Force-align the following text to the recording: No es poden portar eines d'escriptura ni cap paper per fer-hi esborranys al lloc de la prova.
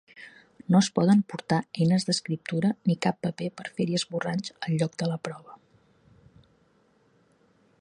No 0.75 0.79
es 0.83 0.87
poden 0.99 1.19
portar 1.33 1.59
eines 1.83 2.05
d'escriptura 2.07 2.71
ni 2.91 2.95
cap 3.07 3.19
paper 3.27 3.49
per 3.61 3.67
fer-hi 3.75 3.99
esborranys 3.99 4.55
al 4.69 4.75
lloc 4.85 4.97
de 5.03 5.11
la 5.13 5.21
prova. 5.29 5.59